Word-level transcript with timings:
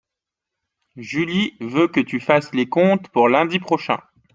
Julie 0.97 1.53
veut 1.59 1.87
que 1.87 1.99
tu 1.99 2.19
fasses 2.19 2.55
les 2.55 2.67
comptes 2.67 3.09
pour 3.09 3.29
lundi 3.29 3.59
prochain. 3.59 3.99